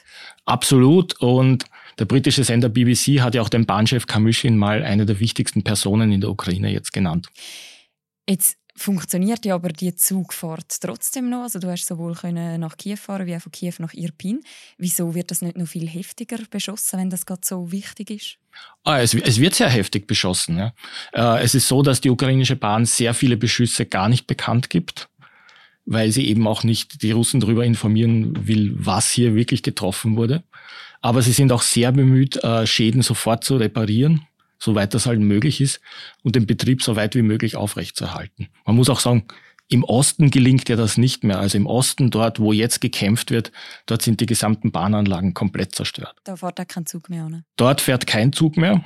Absolut. 0.45 1.19
Und 1.19 1.65
der 1.99 2.05
britische 2.05 2.43
Sender 2.43 2.69
BBC 2.69 3.19
hat 3.21 3.35
ja 3.35 3.41
auch 3.41 3.49
den 3.49 3.65
Bahnchef 3.65 4.07
Kamyshin 4.07 4.57
mal 4.57 4.83
eine 4.83 5.05
der 5.05 5.19
wichtigsten 5.19 5.63
Personen 5.63 6.11
in 6.11 6.21
der 6.21 6.29
Ukraine 6.29 6.71
jetzt 6.71 6.93
genannt. 6.93 7.27
Jetzt 8.29 8.57
funktioniert 8.77 9.45
ja 9.45 9.55
aber 9.55 9.69
die 9.69 9.95
Zugfahrt 9.95 10.79
trotzdem 10.81 11.29
noch. 11.29 11.43
Also 11.43 11.59
du 11.59 11.69
hast 11.69 11.85
sowohl 11.85 12.15
nach 12.57 12.77
Kiew 12.77 12.95
fahren 12.95 13.25
wie 13.25 13.35
auch 13.35 13.41
von 13.41 13.51
Kiew 13.51 13.73
nach 13.79 13.93
Irpin. 13.93 14.41
Wieso 14.77 15.13
wird 15.15 15.31
das 15.31 15.41
nicht 15.41 15.57
noch 15.57 15.67
viel 15.67 15.87
heftiger 15.87 16.37
beschossen, 16.49 16.99
wenn 16.99 17.09
das 17.09 17.25
gerade 17.25 17.41
so 17.43 17.71
wichtig 17.71 18.11
ist? 18.11 18.37
Ah, 18.83 18.99
es, 18.99 19.13
es, 19.13 19.39
wird 19.39 19.55
sehr 19.55 19.69
heftig 19.69 20.07
beschossen. 20.07 20.57
Ja. 20.57 20.73
Äh, 21.13 21.43
es 21.43 21.55
ist 21.55 21.67
so, 21.67 21.81
dass 21.81 22.01
die 22.01 22.09
ukrainische 22.09 22.55
Bahn 22.55 22.85
sehr 22.85 23.13
viele 23.13 23.37
Beschüsse 23.37 23.85
gar 23.85 24.09
nicht 24.09 24.27
bekannt 24.27 24.69
gibt. 24.69 25.09
weil 25.89 26.11
sie 26.11 26.27
eben 26.27 26.47
auch 26.47 26.65
nicht 26.65 27.01
die 27.01 27.11
Russen 27.11 27.39
darüber 27.39 27.63
informieren 27.63 28.45
will, 28.45 28.73
was 28.75 29.09
hier 29.09 29.35
wirklich 29.35 29.63
getroffen 29.63 30.17
wurde. 30.17 30.43
Aber 30.99 31.21
sie 31.21 31.31
sind 31.31 31.53
auch 31.53 31.61
sehr 31.61 31.93
bemüht, 31.93 32.43
äh, 32.43 32.67
Schäden 32.67 33.01
sofort 33.03 33.45
zu 33.45 33.55
reparieren, 33.55 34.27
soweit 34.59 34.93
das 34.93 35.05
halt 35.05 35.19
möglich 35.19 35.61
ist, 35.61 35.79
und 36.23 36.35
den 36.35 36.45
Betrieb 36.45 36.81
so 36.81 36.95
weit 36.95 37.15
wie 37.15 37.21
möglich 37.21 37.55
aufrechtzuerhalten. 37.55 38.49
Man 38.65 38.75
muss 38.75 38.89
auch 38.89 38.99
sagen, 38.99 39.25
im 39.69 39.83
Osten 39.83 40.31
gelingt 40.31 40.69
ja 40.69 40.75
das 40.75 40.97
nicht 40.97 41.23
mehr. 41.23 41.39
Also 41.39 41.57
im 41.57 41.65
Osten, 41.65 42.09
dort, 42.09 42.39
wo 42.39 42.53
jetzt 42.53 42.79
gekämpft 42.79 43.31
wird, 43.31 43.51
dort 43.85 44.01
sind 44.01 44.21
die 44.21 44.25
gesamten 44.25 44.71
Bahnanlagen 44.71 45.33
komplett 45.33 45.75
zerstört. 45.75 46.15
Da 46.23 46.37
fährt 46.37 46.59
auch 46.59 46.67
kein 46.67 46.85
Zug 46.85 47.09
mehr, 47.09 47.25
oder? 47.25 47.43
Dort 47.57 47.81
fährt 47.81 48.07
kein 48.07 48.31
Zug 48.31 48.55
mehr. 48.55 48.83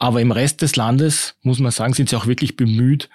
Aber 0.00 0.20
im 0.20 0.32
Rest 0.32 0.62
des 0.62 0.74
Landes, 0.74 1.36
muss 1.42 1.60
man 1.60 1.70
sagen, 1.70 1.94
sind 1.94 2.08
sie 2.08 2.16
auch 2.16 2.26
wirklich 2.26 2.56
bemüht, 2.56 3.08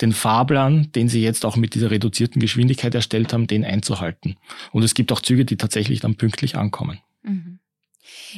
den 0.00 0.12
Fahrplan, 0.12 0.90
den 0.92 1.08
sie 1.08 1.22
jetzt 1.22 1.44
auch 1.44 1.56
mit 1.56 1.74
dieser 1.74 1.90
reduzierten 1.90 2.40
Geschwindigkeit 2.40 2.94
erstellt 2.94 3.32
haben, 3.32 3.46
den 3.46 3.64
einzuhalten. 3.64 4.36
Und 4.72 4.82
es 4.82 4.94
gibt 4.94 5.12
auch 5.12 5.22
Züge, 5.22 5.44
die 5.44 5.56
tatsächlich 5.56 6.00
dann 6.00 6.16
pünktlich 6.16 6.56
ankommen. 6.56 7.00
Mhm. 7.22 7.60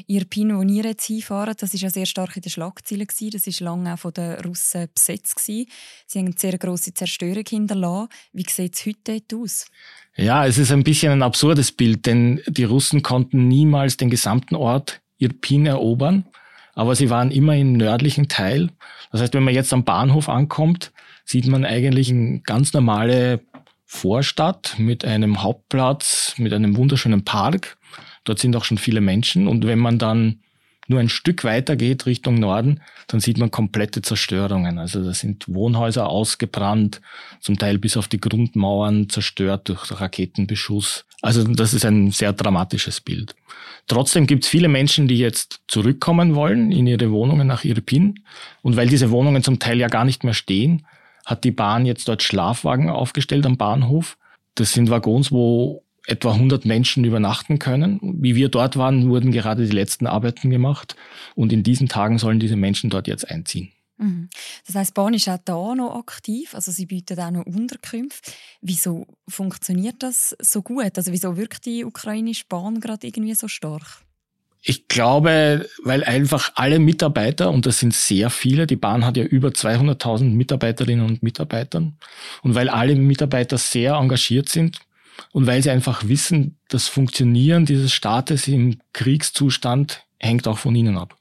Ihr 0.06 0.24
Pin, 0.24 0.56
wo 0.56 0.62
ihr 0.62 0.84
jetzt 0.84 1.06
hinfahren, 1.06 1.54
das 1.58 1.74
ist 1.74 1.80
ja 1.80 1.90
sehr 1.90 2.06
stark 2.06 2.36
in 2.36 2.42
den 2.42 2.50
Schlagzeilen. 2.50 3.06
Das 3.32 3.46
ist 3.46 3.60
lange 3.60 3.94
auch 3.94 3.98
von 3.98 4.12
den 4.12 4.34
Russen 4.40 4.88
besetzt. 4.94 5.38
Sie 5.40 5.66
haben 6.14 6.26
eine 6.26 6.34
sehr 6.36 6.58
grosse 6.58 6.94
Zerstörung 6.94 7.44
hinterlassen. 7.48 8.08
Wie 8.32 8.46
sieht 8.48 8.74
es 8.74 8.86
heute 8.86 9.20
dort 9.28 9.34
aus? 9.34 9.66
Ja, 10.16 10.46
es 10.46 10.58
ist 10.58 10.72
ein 10.72 10.82
bisschen 10.82 11.12
ein 11.12 11.22
absurdes 11.22 11.70
Bild, 11.70 12.06
denn 12.06 12.40
die 12.46 12.64
Russen 12.64 13.02
konnten 13.02 13.46
niemals 13.46 13.96
den 13.96 14.10
gesamten 14.10 14.56
Ort 14.56 15.00
Irpin 15.18 15.66
erobern, 15.66 16.26
aber 16.74 16.94
sie 16.96 17.10
waren 17.10 17.30
immer 17.30 17.56
im 17.56 17.74
nördlichen 17.74 18.28
Teil. 18.28 18.70
Das 19.12 19.20
heißt, 19.20 19.34
wenn 19.34 19.44
man 19.44 19.54
jetzt 19.54 19.72
am 19.72 19.84
Bahnhof 19.84 20.28
ankommt, 20.28 20.92
sieht 21.24 21.46
man 21.46 21.64
eigentlich 21.64 22.10
eine 22.10 22.40
ganz 22.40 22.72
normale 22.72 23.40
Vorstadt 23.84 24.74
mit 24.78 25.04
einem 25.04 25.42
Hauptplatz, 25.42 26.34
mit 26.36 26.52
einem 26.52 26.76
wunderschönen 26.76 27.24
Park. 27.24 27.77
Dort 28.28 28.40
sind 28.40 28.54
auch 28.56 28.64
schon 28.64 28.76
viele 28.76 29.00
Menschen. 29.00 29.48
Und 29.48 29.66
wenn 29.66 29.78
man 29.78 29.98
dann 29.98 30.40
nur 30.86 31.00
ein 31.00 31.08
Stück 31.08 31.44
weiter 31.44 31.76
geht 31.76 32.04
Richtung 32.04 32.34
Norden, 32.34 32.82
dann 33.06 33.20
sieht 33.20 33.38
man 33.38 33.50
komplette 33.50 34.02
Zerstörungen. 34.02 34.78
Also 34.78 35.02
da 35.02 35.14
sind 35.14 35.48
Wohnhäuser 35.48 36.10
ausgebrannt, 36.10 37.00
zum 37.40 37.58
Teil 37.58 37.78
bis 37.78 37.96
auf 37.96 38.06
die 38.06 38.20
Grundmauern 38.20 39.08
zerstört 39.08 39.70
durch 39.70 39.98
Raketenbeschuss. 39.98 41.06
Also 41.22 41.42
das 41.42 41.72
ist 41.72 41.86
ein 41.86 42.10
sehr 42.10 42.34
dramatisches 42.34 43.00
Bild. 43.00 43.34
Trotzdem 43.86 44.26
gibt 44.26 44.44
es 44.44 44.50
viele 44.50 44.68
Menschen, 44.68 45.08
die 45.08 45.18
jetzt 45.18 45.60
zurückkommen 45.68 46.34
wollen 46.34 46.70
in 46.70 46.86
ihre 46.86 47.10
Wohnungen 47.10 47.46
nach 47.46 47.64
Irpin. 47.64 48.22
Und 48.60 48.76
weil 48.76 48.88
diese 48.88 49.10
Wohnungen 49.10 49.42
zum 49.42 49.58
Teil 49.58 49.78
ja 49.78 49.88
gar 49.88 50.04
nicht 50.04 50.22
mehr 50.22 50.34
stehen, 50.34 50.86
hat 51.24 51.44
die 51.44 51.50
Bahn 51.50 51.86
jetzt 51.86 52.08
dort 52.08 52.22
Schlafwagen 52.22 52.90
aufgestellt 52.90 53.46
am 53.46 53.56
Bahnhof. 53.56 54.18
Das 54.54 54.72
sind 54.72 54.90
Waggons, 54.90 55.32
wo 55.32 55.82
etwa 56.08 56.32
100 56.32 56.64
Menschen 56.64 57.04
übernachten 57.04 57.58
können. 57.58 58.00
Wie 58.02 58.34
wir 58.34 58.48
dort 58.48 58.76
waren, 58.76 59.08
wurden 59.08 59.30
gerade 59.30 59.66
die 59.66 59.74
letzten 59.74 60.06
Arbeiten 60.06 60.50
gemacht 60.50 60.96
und 61.34 61.52
in 61.52 61.62
diesen 61.62 61.88
Tagen 61.88 62.18
sollen 62.18 62.40
diese 62.40 62.56
Menschen 62.56 62.90
dort 62.90 63.06
jetzt 63.06 63.30
einziehen. 63.30 63.70
Mhm. 63.98 64.28
Das 64.66 64.76
heißt, 64.76 64.94
Bahn 64.94 65.14
ist 65.14 65.28
auch 65.28 65.38
da 65.44 65.74
noch 65.74 65.96
aktiv, 65.96 66.54
also 66.54 66.70
sie 66.72 66.86
bietet 66.86 67.18
auch 67.18 67.30
noch 67.30 67.44
Unterkünfte. 67.46 68.32
Wieso 68.60 69.06
funktioniert 69.28 69.96
das 69.98 70.36
so 70.40 70.62
gut? 70.62 70.96
Also 70.96 71.12
wieso 71.12 71.36
wirkt 71.36 71.66
die 71.66 71.84
ukrainische 71.84 72.44
Bahn 72.48 72.80
gerade 72.80 73.06
irgendwie 73.06 73.34
so 73.34 73.48
stark? 73.48 74.02
Ich 74.60 74.88
glaube, 74.88 75.68
weil 75.84 76.02
einfach 76.02 76.52
alle 76.56 76.78
Mitarbeiter, 76.78 77.50
und 77.50 77.64
das 77.64 77.78
sind 77.78 77.94
sehr 77.94 78.28
viele, 78.28 78.66
die 78.66 78.76
Bahn 78.76 79.04
hat 79.04 79.16
ja 79.16 79.24
über 79.24 79.48
200.000 79.50 80.24
Mitarbeiterinnen 80.24 81.04
und 81.04 81.22
Mitarbeitern, 81.22 81.96
und 82.42 82.54
weil 82.54 82.68
alle 82.68 82.96
Mitarbeiter 82.96 83.56
sehr 83.56 83.94
engagiert 83.94 84.48
sind 84.48 84.80
und 85.32 85.46
weil 85.46 85.62
sie 85.62 85.70
einfach 85.70 86.08
wissen, 86.08 86.56
das 86.68 86.88
Funktionieren 86.88 87.66
dieses 87.66 87.92
Staates 87.92 88.48
im 88.48 88.78
Kriegszustand 88.92 90.04
hängt 90.18 90.46
auch 90.48 90.58
von 90.58 90.74
ihnen 90.74 90.96
ab. 90.96 91.16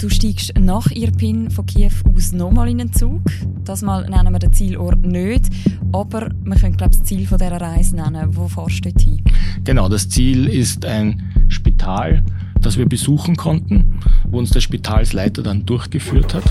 Du 0.00 0.08
steigst 0.08 0.58
nach 0.58 0.90
Irpin 0.92 1.50
von 1.50 1.66
Kiew 1.66 1.90
aus 2.16 2.32
nochmal 2.32 2.70
in 2.70 2.80
einen 2.80 2.90
Zug. 2.90 3.20
Das 3.64 3.82
Mal 3.82 4.08
nennen 4.08 4.32
wir 4.32 4.38
den 4.38 4.50
Zielort 4.50 5.04
nicht, 5.04 5.50
aber 5.92 6.30
wir 6.42 6.56
können 6.56 6.74
glaube 6.74 6.94
ich, 6.94 7.00
das 7.00 7.02
Ziel 7.06 7.26
dieser 7.26 7.60
Reise 7.60 7.96
nennen. 7.96 8.34
Wo 8.34 8.48
fahrst 8.48 8.82
du 8.82 8.90
hin? 8.98 9.22
Genau, 9.64 9.90
das 9.90 10.08
Ziel 10.08 10.48
ist 10.48 10.86
ein 10.86 11.22
Spital, 11.48 12.22
das 12.62 12.78
wir 12.78 12.88
besuchen 12.88 13.36
konnten, 13.36 14.00
wo 14.24 14.38
uns 14.38 14.48
der 14.52 14.60
Spitalsleiter 14.60 15.42
dann 15.42 15.66
durchgeführt 15.66 16.32
hat. 16.32 16.44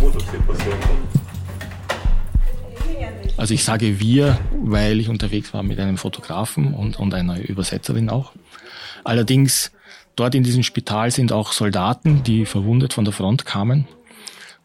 Also 3.40 3.54
ich 3.54 3.64
sage 3.64 4.00
wir, 4.00 4.38
weil 4.52 5.00
ich 5.00 5.10
unterwegs 5.10 5.54
war 5.54 5.64
mit 5.64 5.80
einem 5.80 5.98
Fotografen 5.98 6.74
und, 6.74 7.00
und 7.00 7.14
einer 7.14 7.40
Übersetzerin 7.40 8.10
auch. 8.10 8.34
Allerdings 9.04 9.72
Dort 10.20 10.36
in 10.36 10.44
diesem 10.44 10.64
Spital 10.64 11.12
sind 11.12 11.32
auch 11.32 11.54
Soldaten, 11.54 12.24
die 12.24 12.46
verwundet 12.46 12.92
von 12.92 13.06
der 13.06 13.14
Front 13.14 13.46
kamen. 13.46 13.88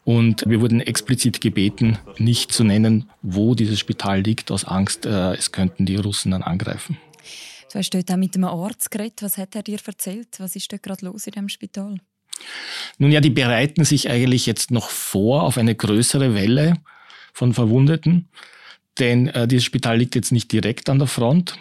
Und 0.02 0.42
wir 0.48 0.60
wurden 0.60 0.80
explizit 0.80 1.40
gebeten, 1.40 1.96
nicht 2.18 2.50
zu 2.50 2.64
nennen, 2.64 3.08
wo 3.22 3.54
dieses 3.54 3.78
Spital 3.78 4.20
liegt, 4.22 4.50
aus 4.50 4.64
Angst, 4.64 5.06
äh, 5.06 5.34
es 5.34 5.52
könnten 5.52 5.86
die 5.86 5.94
Russen 5.94 6.32
dann 6.32 6.42
angreifen. 6.42 6.98
Du 7.72 7.78
hast 7.78 7.90
dort 7.90 8.10
auch 8.10 8.16
mit 8.16 8.34
einem 8.34 8.46
Arzt 8.46 8.90
geredet. 8.90 9.22
Was 9.22 9.38
hat 9.38 9.54
er 9.54 9.62
dir 9.62 9.78
erzählt? 9.86 10.26
Was 10.38 10.56
ist 10.56 10.72
dort 10.72 10.82
gerade 10.82 11.06
los 11.06 11.28
in 11.28 11.34
dem 11.34 11.48
Spital? 11.48 11.98
Nun 12.98 13.12
ja, 13.12 13.20
die 13.20 13.30
bereiten 13.30 13.84
sich 13.84 14.10
eigentlich 14.10 14.46
jetzt 14.46 14.72
noch 14.72 14.90
vor 14.90 15.44
auf 15.44 15.56
eine 15.56 15.76
größere 15.76 16.34
Welle 16.34 16.74
von 17.32 17.54
Verwundeten. 17.54 18.28
Denn 18.98 19.28
äh, 19.28 19.48
dieses 19.48 19.64
Spital 19.64 19.98
liegt 19.98 20.14
jetzt 20.14 20.32
nicht 20.32 20.52
direkt 20.52 20.88
an 20.88 20.98
der 20.98 21.08
Front, 21.08 21.56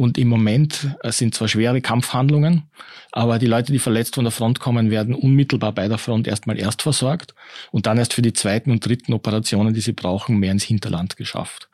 und 0.00 0.16
im 0.16 0.28
Moment 0.28 0.96
äh, 1.02 1.12
sind 1.12 1.34
zwar 1.34 1.46
schwere 1.46 1.82
Kampfhandlungen, 1.82 2.70
aber 3.12 3.38
die 3.38 3.46
Leute, 3.46 3.70
die 3.70 3.78
verletzt 3.78 4.14
von 4.14 4.24
der 4.24 4.30
Front 4.30 4.58
kommen, 4.58 4.90
werden 4.90 5.14
unmittelbar 5.14 5.72
bei 5.72 5.88
der 5.88 5.98
Front 5.98 6.26
erstmal 6.26 6.58
erst 6.58 6.80
versorgt 6.80 7.34
und 7.70 7.84
dann 7.84 7.98
erst 7.98 8.14
für 8.14 8.22
die 8.22 8.32
zweiten 8.32 8.70
und 8.70 8.86
dritten 8.86 9.12
Operationen, 9.12 9.74
die 9.74 9.82
sie 9.82 9.92
brauchen, 9.92 10.38
mehr 10.38 10.52
ins 10.52 10.64
Hinterland 10.64 11.18
geschafft. 11.18 11.68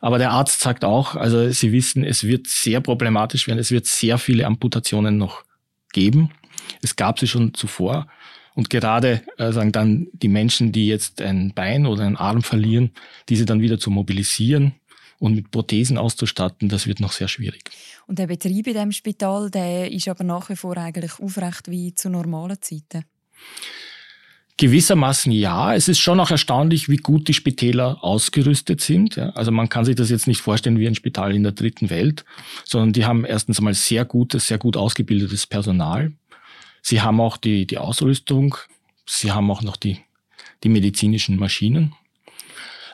Aber 0.00 0.18
der 0.18 0.30
Arzt 0.30 0.60
sagt 0.60 0.84
auch, 0.84 1.16
also 1.16 1.50
sie 1.50 1.72
wissen, 1.72 2.04
es 2.04 2.22
wird 2.22 2.46
sehr 2.46 2.80
problematisch 2.80 3.48
werden, 3.48 3.58
es 3.58 3.72
wird 3.72 3.86
sehr 3.86 4.16
viele 4.18 4.46
Amputationen 4.46 5.18
noch 5.18 5.42
geben. 5.92 6.30
Es 6.82 6.94
gab 6.94 7.18
sie 7.18 7.26
schon 7.26 7.52
zuvor. 7.52 8.06
Und 8.54 8.70
gerade 8.70 9.22
äh, 9.38 9.52
sagen 9.52 9.72
dann 9.72 10.08
die 10.12 10.28
Menschen, 10.28 10.72
die 10.72 10.86
jetzt 10.86 11.22
ein 11.22 11.52
Bein 11.54 11.86
oder 11.86 12.04
einen 12.04 12.16
Arm 12.16 12.42
verlieren, 12.42 12.90
diese 13.28 13.46
dann 13.46 13.60
wieder 13.60 13.78
zu 13.78 13.90
mobilisieren, 13.90 14.74
und 15.22 15.36
mit 15.36 15.52
Prothesen 15.52 15.98
auszustatten, 15.98 16.68
das 16.68 16.88
wird 16.88 16.98
noch 16.98 17.12
sehr 17.12 17.28
schwierig. 17.28 17.62
Und 18.08 18.18
der 18.18 18.26
Betrieb 18.26 18.66
in 18.66 18.72
diesem 18.72 18.90
Spital, 18.90 19.50
der 19.50 19.90
ist 19.90 20.08
aber 20.08 20.24
nach 20.24 20.50
wie 20.50 20.56
vor 20.56 20.76
eigentlich 20.76 21.20
aufrecht 21.20 21.70
wie 21.70 21.94
zu 21.94 22.10
normalen 22.10 22.60
Zeiten? 22.60 23.04
Gewissermaßen 24.56 25.30
ja. 25.30 25.76
Es 25.76 25.86
ist 25.86 26.00
schon 26.00 26.18
auch 26.18 26.32
erstaunlich, 26.32 26.88
wie 26.88 26.96
gut 26.96 27.28
die 27.28 27.34
Spitäler 27.34 28.02
ausgerüstet 28.02 28.80
sind. 28.80 29.16
Also 29.16 29.52
man 29.52 29.68
kann 29.68 29.84
sich 29.84 29.94
das 29.94 30.10
jetzt 30.10 30.26
nicht 30.26 30.40
vorstellen 30.40 30.80
wie 30.80 30.88
ein 30.88 30.96
Spital 30.96 31.36
in 31.36 31.44
der 31.44 31.52
dritten 31.52 31.88
Welt, 31.88 32.24
sondern 32.64 32.92
die 32.92 33.04
haben 33.04 33.24
erstens 33.24 33.58
einmal 33.58 33.74
sehr 33.74 34.04
gutes, 34.04 34.48
sehr 34.48 34.58
gut 34.58 34.76
ausgebildetes 34.76 35.46
Personal. 35.46 36.12
Sie 36.82 37.00
haben 37.00 37.20
auch 37.20 37.36
die, 37.36 37.66
die 37.66 37.78
Ausrüstung. 37.78 38.56
Sie 39.06 39.32
haben 39.32 39.50
auch 39.50 39.62
noch 39.62 39.76
die, 39.76 39.98
die 40.64 40.68
medizinischen 40.68 41.36
Maschinen. 41.36 41.94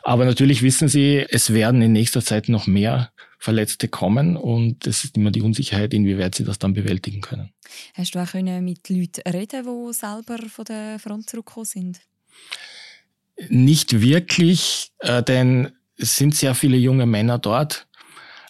Aber 0.03 0.25
natürlich 0.25 0.61
wissen 0.61 0.87
Sie, 0.87 1.25
es 1.29 1.53
werden 1.53 1.81
in 1.81 1.91
nächster 1.91 2.23
Zeit 2.23 2.49
noch 2.49 2.67
mehr 2.67 3.11
Verletzte 3.37 3.87
kommen 3.87 4.35
und 4.35 4.85
es 4.85 5.05
ist 5.05 5.15
immer 5.15 5.31
die 5.31 5.41
Unsicherheit, 5.41 5.93
inwieweit 5.93 6.35
sie 6.35 6.43
das 6.43 6.59
dann 6.59 6.73
bewältigen 6.73 7.21
können. 7.21 7.53
Hast 7.93 8.13
du 8.13 8.19
auch 8.19 8.33
mit 8.33 8.89
Leuten 8.89 9.21
reden, 9.31 9.63
die 9.63 9.93
selber 9.93 10.49
von 10.49 10.65
der 10.65 10.99
Front 10.99 11.29
zurückgekommen 11.29 11.65
sind? 11.65 12.01
Nicht 13.47 14.01
wirklich, 14.01 14.91
äh, 14.99 15.23
denn 15.23 15.71
es 15.95 16.17
sind 16.17 16.35
sehr 16.35 16.53
viele 16.53 16.75
junge 16.75 17.05
Männer 17.05 17.39
dort, 17.39 17.87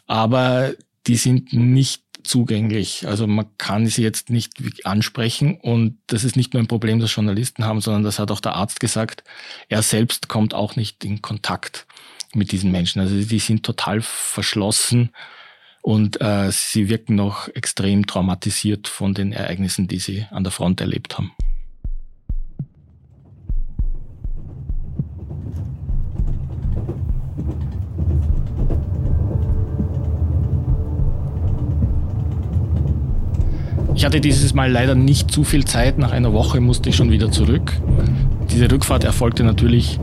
aber 0.08 0.74
die 1.06 1.18
sind 1.18 1.54
nicht 1.54 2.04
zugänglich. 2.24 3.08
Also 3.08 3.28
man 3.28 3.46
kann 3.58 3.88
sie 3.88 4.04
jetzt 4.04 4.30
nicht 4.30 4.54
ansprechen 4.86 5.58
und 5.60 5.98
das 6.08 6.24
ist 6.24 6.36
nicht 6.36 6.54
nur 6.54 6.62
ein 6.62 6.68
Problem, 6.68 7.00
das 7.00 7.14
Journalisten 7.14 7.66
haben, 7.66 7.82
sondern 7.82 8.04
das 8.04 8.20
hat 8.20 8.32
auch 8.32 8.40
der 8.40 8.56
Arzt 8.56 8.80
gesagt. 8.80 9.24
Er 9.68 9.82
selbst 9.82 10.28
kommt 10.28 10.54
auch 10.54 10.76
nicht 10.76 11.04
in 11.04 11.22
Kontakt 11.22 11.86
mit 12.34 12.52
diesen 12.52 12.72
Menschen. 12.72 13.00
Also 13.00 13.16
die 13.16 13.40
sind 13.40 13.64
total 13.64 14.02
verschlossen 14.02 15.10
und 15.82 16.22
äh, 16.22 16.52
sie 16.52 16.90
wirken 16.90 17.16
noch 17.16 17.48
extrem 17.50 18.06
traumatisiert 18.06 18.88
von 18.88 19.14
den 19.14 19.32
Ereignissen, 19.32 19.88
die 19.88 20.00
sie 20.00 20.26
an 20.30 20.44
der 20.44 20.52
Front 20.52 20.82
erlebt 20.82 21.18
haben. 21.18 21.32
Ich 34.00 34.06
hatte 34.06 34.22
dieses 34.22 34.54
Mal 34.54 34.72
leider 34.72 34.96
nicht 34.96 35.30
zu 35.30 35.44
viel 35.44 35.66
Zeit. 35.66 35.98
Nach 35.98 36.14
einer 36.14 36.32
Woche 36.32 36.62
musste 36.62 36.88
ich 36.88 36.96
schon 36.96 37.12
wieder 37.12 37.32
zurück. 37.32 37.74
Diese 38.50 38.72
Rückfahrt 38.72 39.04
erfolgte 39.04 39.44
natürlich 39.44 40.00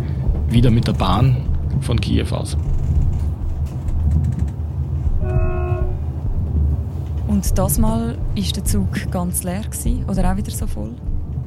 wieder 0.50 0.70
mit 0.70 0.86
der 0.86 0.92
Bahn 0.92 1.48
von 1.80 1.98
Kiew 1.98 2.26
aus. 2.30 2.58
Und 7.26 7.58
das 7.58 7.78
Mal 7.78 8.18
ist 8.34 8.56
der 8.56 8.66
Zug 8.66 9.10
ganz 9.10 9.44
leer 9.44 9.62
gewesen, 9.62 10.04
oder 10.06 10.30
auch 10.30 10.36
wieder 10.36 10.50
so 10.50 10.66
voll? 10.66 10.90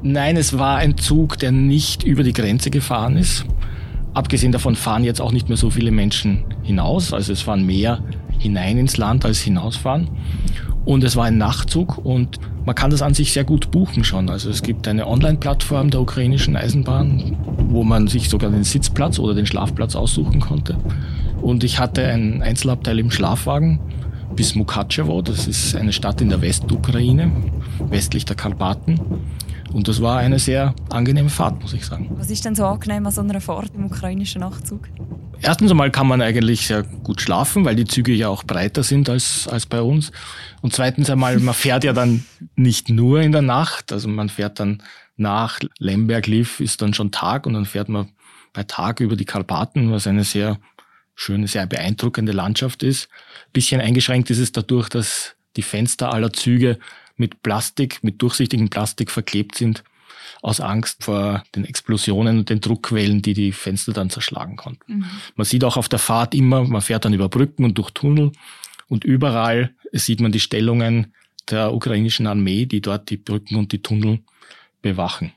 Nein, 0.01 0.36
es 0.36 0.58
war 0.58 0.77
ein 0.77 0.98
Zug, 0.98 1.38
der 1.38 1.51
nicht 1.51 2.01
über 2.01 2.24
die 2.24 2.34
Grenze 2.34 2.72
gefahren 2.72 3.15
ist. 3.15 3.46
Abgesehen 4.15 4.51
davon 4.51 4.75
fahren 4.75 5.03
jetzt 5.03 5.22
auch 5.22 5.32
nicht 5.32 5.50
mehr 5.50 5.58
so 5.58 5.70
viele 5.70 5.91
Menschen 5.91 6.46
hinaus. 6.63 7.13
Also 7.13 7.32
es 7.32 7.44
fahren 7.44 7.63
mehr 7.68 8.00
hinein 8.39 8.79
ins 8.79 8.98
Land 8.98 9.24
als 9.24 9.39
hinausfahren. 9.39 10.10
Und 10.86 11.03
es 11.03 11.15
war 11.15 11.25
ein 11.25 11.38
Nachtzug 11.38 11.98
und 11.98 12.39
man 12.65 12.75
kann 12.75 12.91
das 12.91 13.01
an 13.01 13.13
sich 13.13 13.33
sehr 13.33 13.43
gut 13.43 13.71
buchen 13.71 14.03
schon. 14.03 14.29
Also 14.29 14.50
es 14.50 14.63
gibt 14.63 14.88
eine 14.88 15.07
Online-Plattform 15.07 15.89
der 15.89 16.01
ukrainischen 16.01 16.55
Eisenbahn, 16.55 17.38
wo 17.69 17.83
man 17.83 18.07
sich 18.07 18.29
sogar 18.29 18.50
den 18.50 18.63
Sitzplatz 18.63 19.19
oder 19.19 19.33
den 19.33 19.45
Schlafplatz 19.45 19.95
aussuchen 19.95 20.39
konnte. 20.39 20.77
Und 21.41 21.63
ich 21.63 21.79
hatte 21.79 22.05
ein 22.05 22.41
Einzelabteil 22.41 23.00
im 23.00 23.12
Schlafwagen 23.12 23.79
bis 24.36 24.55
Mukatschewo. 24.55 25.21
Das 25.21 25.48
ist 25.48 25.75
eine 25.75 25.93
Stadt 25.93 26.21
in 26.21 26.29
der 26.29 26.41
Westukraine, 26.41 27.31
westlich 27.89 28.25
der 28.25 28.36
Karpaten. 28.36 29.00
Und 29.74 29.88
das 29.88 30.01
war 30.01 30.17
eine 30.17 30.39
sehr 30.39 30.74
angenehme 30.89 31.29
Fahrt, 31.29 31.62
muss 31.62 31.74
ich 31.74 31.86
sagen. 31.86 32.09
Was 32.17 32.29
ist 32.29 32.45
denn 32.45 32.55
so 32.55 32.65
angenehm 32.65 33.05
an 33.05 33.12
so 33.12 33.21
einer 33.21 33.41
Fahrt 33.41 33.71
im 33.75 33.86
ukrainischen 33.86 34.41
Nachtzug? 34.41 34.89
Erstens 35.41 35.72
einmal 35.72 35.89
kann 35.89 36.08
man 36.08 36.22
eigentlich 36.22 36.67
sehr 36.67 36.84
gut 36.84 37.22
schlafen, 37.22 37.63
weil 37.63 37.75
die 37.75 37.86
Züge 37.86 38.13
ja 38.13 38.27
auch 38.27 38.43
breiter 38.43 38.84
sind 38.84 39.10
als, 39.10 39.48
als 39.48 39.65
bei 39.65 39.81
uns. 39.81 40.12
Und 40.62 40.74
zweitens 40.74 41.10
einmal, 41.10 41.39
man 41.39 41.53
fährt 41.55 41.84
ja 41.84 41.93
dann 41.93 42.25
nicht 42.55 42.89
nur 42.89 43.22
in 43.22 43.31
der 43.31 43.41
Nacht, 43.41 43.91
also 43.91 44.08
man 44.10 44.29
fährt 44.29 44.60
dann 44.60 44.84
nach 45.15 45.60
Lemberg-Liv 45.79 46.62
ist 46.62 46.81
dann 46.81 46.93
schon 46.93 47.12
Tag 47.12 47.46
und 47.46 47.53
dann 47.53 47.65
fährt 47.65 47.89
man 47.89 48.10
bei 48.53 48.63
Tag 48.63 49.01
über 49.01 49.15
die 49.15 49.25
Karpaten, 49.25 49.91
was 49.91 50.08
eine 50.08 50.24
sehr 50.24 50.60
schöne, 51.13 51.48
sehr 51.48 51.67
beeindruckende 51.67 52.31
Landschaft 52.31 52.84
ist. 52.84 53.10
Bisschen 53.51 53.81
eingeschränkt 53.81 54.29
ist 54.29 54.39
es 54.39 54.53
dadurch, 54.53 54.88
dass 54.88 55.36
die 55.58 55.62
Fenster 55.62 56.13
aller 56.13 56.31
Züge 56.31 56.79
mit 57.17 57.43
Plastik, 57.43 58.01
mit 58.01 58.22
durchsichtigem 58.22 58.69
Plastik 58.69 59.12
verklebt 59.12 59.55
sind, 59.55 59.84
aus 60.41 60.62
Angst 60.62 61.03
vor 61.03 61.43
den 61.55 61.65
Explosionen 61.65 62.39
und 62.39 62.50
den 62.50 62.62
Druckwellen, 62.62 63.21
die 63.21 63.33
die 63.33 63.51
Fenster 63.51 63.93
dann 63.93 64.09
zerschlagen 64.09 64.55
konnten. 64.55 64.98
Mhm. 64.98 65.05
Man 65.36 65.45
sieht 65.45 65.63
auch 65.63 65.77
auf 65.77 65.89
der 65.89 66.00
Fahrt 66.00 66.33
immer, 66.33 66.63
man 66.63 66.81
fährt 66.81 67.05
dann 67.05 67.13
über 67.13 67.29
Brücken 67.29 67.63
und 67.63 67.77
durch 67.77 67.91
Tunnel 67.91 68.31
und 68.88 69.03
überall 69.03 69.74
sieht 69.91 70.21
man 70.21 70.31
die 70.31 70.39
Stellungen 70.39 71.13
der 71.50 71.74
ukrainischen 71.74 72.27
Armee, 72.27 72.65
die 72.65 72.81
dort 72.81 73.09
die 73.09 73.17
Brücken 73.17 73.55
und 73.55 73.71
die 73.71 73.81
Tunnel 73.81 74.19
bewachen. 74.81 75.33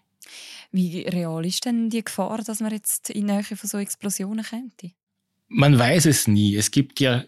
Wie 0.70 1.02
real 1.02 1.44
ist 1.44 1.66
denn 1.66 1.90
die 1.90 2.02
Gefahr, 2.02 2.38
dass 2.42 2.60
man 2.60 2.72
jetzt 2.72 3.10
in 3.10 3.26
Nähe 3.26 3.42
von 3.42 3.68
so 3.68 3.78
Explosionen 3.78 4.44
könnte? 4.44 4.92
Man 5.48 5.78
weiß 5.78 6.06
es 6.06 6.26
nie. 6.26 6.56
Es 6.56 6.70
gibt 6.70 6.98
ja 6.98 7.24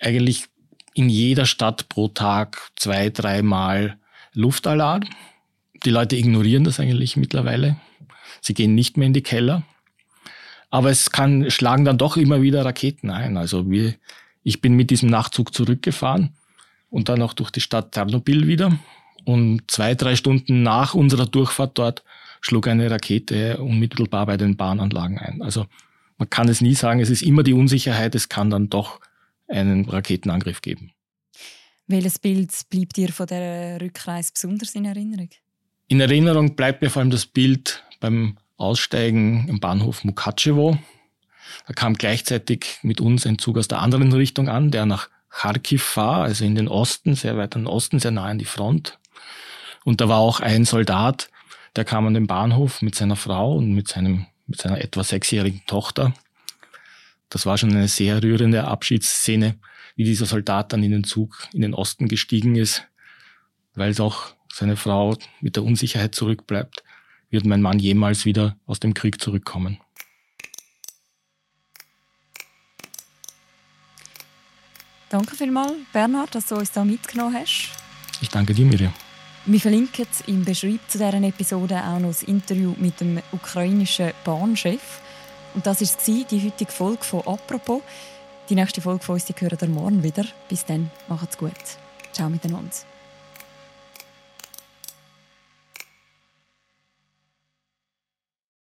eigentlich 0.00 0.46
in 0.94 1.08
jeder 1.08 1.46
Stadt 1.46 1.88
pro 1.88 2.08
Tag 2.08 2.58
zwei, 2.74 3.10
dreimal 3.10 3.98
Luftalarm. 4.32 5.02
Die 5.84 5.90
Leute 5.90 6.16
ignorieren 6.16 6.64
das 6.64 6.80
eigentlich 6.80 7.16
mittlerweile. 7.16 7.76
Sie 8.40 8.54
gehen 8.54 8.74
nicht 8.74 8.96
mehr 8.96 9.06
in 9.06 9.12
die 9.12 9.22
Keller. 9.22 9.62
Aber 10.70 10.90
es 10.90 11.10
kann, 11.10 11.50
schlagen 11.50 11.84
dann 11.84 11.98
doch 11.98 12.16
immer 12.16 12.42
wieder 12.42 12.64
Raketen 12.64 13.10
ein. 13.10 13.36
Also 13.36 13.70
wir, 13.70 13.94
ich 14.42 14.60
bin 14.60 14.74
mit 14.74 14.90
diesem 14.90 15.08
Nachtzug 15.08 15.54
zurückgefahren 15.54 16.34
und 16.90 17.08
dann 17.08 17.22
auch 17.22 17.32
durch 17.32 17.50
die 17.50 17.60
Stadt 17.60 17.92
Tschernobyl 17.92 18.46
wieder. 18.46 18.78
Und 19.24 19.70
zwei, 19.70 19.94
drei 19.94 20.16
Stunden 20.16 20.62
nach 20.62 20.94
unserer 20.94 21.26
Durchfahrt 21.26 21.78
dort 21.78 22.02
schlug 22.40 22.68
eine 22.68 22.90
Rakete 22.90 23.58
unmittelbar 23.58 24.26
bei 24.26 24.36
den 24.36 24.56
Bahnanlagen 24.56 25.18
ein. 25.18 25.42
Also 25.42 25.66
man 26.18 26.30
kann 26.30 26.48
es 26.48 26.60
nie 26.60 26.74
sagen, 26.74 27.00
es 27.00 27.10
ist 27.10 27.22
immer 27.22 27.42
die 27.42 27.52
Unsicherheit, 27.52 28.14
es 28.14 28.28
kann 28.28 28.50
dann 28.50 28.68
doch 28.68 29.00
einen 29.48 29.88
Raketenangriff 29.88 30.60
geben. 30.60 30.92
Welches 31.86 32.18
Bild 32.18 32.52
bleibt 32.68 32.96
dir 32.96 33.08
von 33.08 33.26
der 33.26 33.80
Rückreise 33.80 34.32
besonders 34.34 34.74
in 34.74 34.84
Erinnerung? 34.84 35.30
In 35.90 36.00
Erinnerung 36.00 36.54
bleibt 36.54 36.82
mir 36.82 36.90
vor 36.90 37.00
allem 37.00 37.10
das 37.10 37.24
Bild 37.24 37.82
beim 37.98 38.36
Aussteigen 38.58 39.48
im 39.48 39.58
Bahnhof 39.58 40.04
Mukatschewo. 40.04 40.76
Da 41.66 41.72
kam 41.72 41.94
gleichzeitig 41.94 42.78
mit 42.82 43.00
uns 43.00 43.26
ein 43.26 43.38
Zug 43.38 43.56
aus 43.56 43.68
der 43.68 43.80
anderen 43.80 44.12
Richtung 44.12 44.50
an, 44.50 44.70
der 44.70 44.84
nach 44.84 45.08
Kharkiv 45.30 45.96
war, 45.96 46.24
also 46.24 46.44
in 46.44 46.54
den 46.54 46.68
Osten, 46.68 47.14
sehr 47.14 47.38
weit 47.38 47.56
an 47.56 47.62
den 47.62 47.68
Osten, 47.68 48.00
sehr 48.00 48.10
nah 48.10 48.26
an 48.26 48.38
die 48.38 48.44
Front. 48.44 48.98
Und 49.82 50.02
da 50.02 50.10
war 50.10 50.18
auch 50.18 50.40
ein 50.40 50.66
Soldat, 50.66 51.30
der 51.74 51.86
kam 51.86 52.06
an 52.06 52.14
den 52.14 52.26
Bahnhof 52.26 52.82
mit 52.82 52.94
seiner 52.94 53.16
Frau 53.16 53.56
und 53.56 53.72
mit, 53.72 53.88
seinem, 53.88 54.26
mit 54.46 54.60
seiner 54.60 54.82
etwa 54.82 55.02
sechsjährigen 55.02 55.62
Tochter. 55.66 56.12
Das 57.30 57.46
war 57.46 57.56
schon 57.56 57.70
eine 57.70 57.88
sehr 57.88 58.22
rührende 58.22 58.64
Abschiedsszene, 58.64 59.56
wie 59.96 60.04
dieser 60.04 60.26
Soldat 60.26 60.74
dann 60.74 60.82
in 60.82 60.90
den 60.90 61.04
Zug 61.04 61.48
in 61.54 61.62
den 61.62 61.72
Osten 61.72 62.08
gestiegen 62.08 62.56
ist, 62.56 62.84
weil 63.74 63.90
es 63.90 64.00
auch 64.00 64.34
seine 64.52 64.76
Frau 64.76 65.16
mit 65.40 65.56
der 65.56 65.64
Unsicherheit 65.64 66.14
zurückbleibt, 66.14 66.82
wird 67.30 67.44
mein 67.44 67.62
Mann 67.62 67.78
jemals 67.78 68.24
wieder 68.24 68.56
aus 68.66 68.80
dem 68.80 68.94
Krieg 68.94 69.20
zurückkommen. 69.20 69.78
Danke 75.10 75.36
vielmals, 75.36 75.72
Bernhard, 75.92 76.34
dass 76.34 76.46
du 76.46 76.56
uns 76.56 76.70
da 76.70 76.84
mitgenommen 76.84 77.34
hast. 77.34 77.70
Ich 78.20 78.28
danke 78.28 78.52
dir, 78.52 78.66
Miriam. 78.66 78.92
Wir 79.46 79.60
verlinken 79.60 80.06
im 80.26 80.44
Beschreib 80.44 80.80
zu 80.88 80.98
dieser 80.98 81.14
Episode 81.14 81.82
auch 81.82 81.98
noch 81.98 82.08
das 82.08 82.22
Interview 82.22 82.74
mit 82.78 83.00
dem 83.00 83.20
ukrainischen 83.32 84.12
Bahnchef. 84.24 85.00
Und 85.54 85.66
das 85.66 85.80
war 85.80 86.24
die 86.30 86.44
heutige 86.44 86.70
Folge 86.70 87.02
von 87.02 87.20
«Apropos». 87.26 87.82
Die 88.50 88.54
nächste 88.54 88.80
Folge 88.80 89.02
von 89.02 89.14
uns 89.14 89.24
die 89.24 89.34
hören 89.38 89.58
ihr 89.60 89.68
morgen 89.68 90.02
wieder. 90.02 90.24
Bis 90.48 90.66
dann, 90.66 90.90
macht's 91.08 91.38
gut. 91.38 91.52
Ciao 92.12 92.28
miteinander. 92.28 92.70